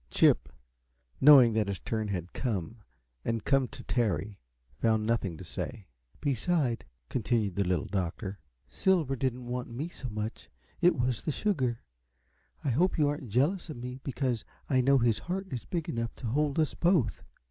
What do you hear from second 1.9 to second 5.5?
had come, and come to tarry, found nothing to